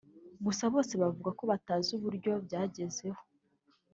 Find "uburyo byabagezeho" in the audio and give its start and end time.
1.97-3.21